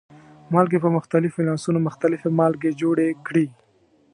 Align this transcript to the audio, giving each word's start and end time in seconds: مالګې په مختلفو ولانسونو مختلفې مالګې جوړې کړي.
مالګې 0.53 0.79
په 0.85 0.89
مختلفو 0.97 1.37
ولانسونو 1.41 1.79
مختلفې 1.87 2.29
مالګې 2.39 2.71
جوړې 2.81 3.09
کړي. 3.27 3.45